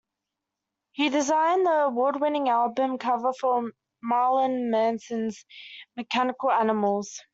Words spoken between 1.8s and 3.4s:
award-winning album cover